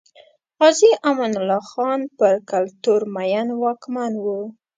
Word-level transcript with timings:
غازي 0.59 0.91
امان 1.09 1.33
الله 1.41 1.61
خان 1.71 2.01
پر 2.17 2.33
کلتور 2.51 3.01
مین 3.15 3.47
واکمن 3.61 4.13
و. 4.23 4.25